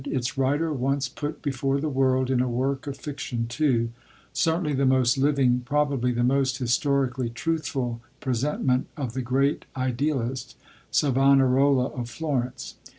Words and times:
Its 0.05 0.35
writer 0.35 0.73
once 0.73 1.07
put 1.07 1.43
before 1.43 1.79
the 1.79 1.87
world 1.87 2.31
(in 2.31 2.41
a 2.41 2.49
work 2.49 2.87
of 2.87 2.97
fiction 2.97 3.45
too), 3.47 3.91
certainly 4.33 4.73
the 4.73 4.83
most 4.83 5.15
living, 5.15 5.61
probably 5.63 6.11
the 6.11 6.23
most 6.23 6.57
historically 6.57 7.29
truthful, 7.29 8.01
presentment 8.19 8.87
of 8.97 9.13
the 9.13 9.21
great 9.21 9.65
Idealist, 9.77 10.55
Savonarola 10.89 11.85
of 11.89 12.09
Florence. 12.09 12.77